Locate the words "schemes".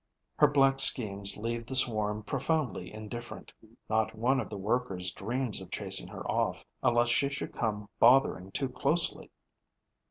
0.79-1.37